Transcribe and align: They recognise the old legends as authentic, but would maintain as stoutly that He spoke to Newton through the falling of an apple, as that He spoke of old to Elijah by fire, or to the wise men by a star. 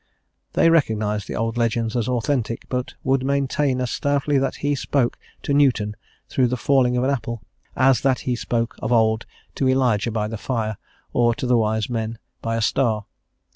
They 0.53 0.71
recognise 0.71 1.25
the 1.25 1.35
old 1.35 1.57
legends 1.57 1.95
as 1.95 2.07
authentic, 2.09 2.65
but 2.69 2.95
would 3.03 3.23
maintain 3.23 3.79
as 3.81 3.91
stoutly 3.91 4.39
that 4.39 4.55
He 4.55 4.73
spoke 4.73 5.15
to 5.43 5.53
Newton 5.53 5.95
through 6.27 6.47
the 6.47 6.57
falling 6.57 6.97
of 6.97 7.03
an 7.03 7.11
apple, 7.11 7.43
as 7.75 8.01
that 8.01 8.21
He 8.21 8.35
spoke 8.35 8.73
of 8.79 8.91
old 8.91 9.27
to 9.53 9.69
Elijah 9.69 10.09
by 10.09 10.27
fire, 10.29 10.77
or 11.13 11.35
to 11.35 11.45
the 11.45 11.55
wise 11.55 11.87
men 11.87 12.17
by 12.41 12.55
a 12.55 12.61
star. 12.63 13.05